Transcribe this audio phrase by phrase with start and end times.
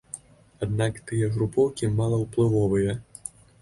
[0.67, 3.01] Аднак тыя групоўкі малаўплывовыя.